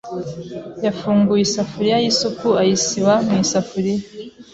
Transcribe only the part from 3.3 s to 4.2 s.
isafuriya.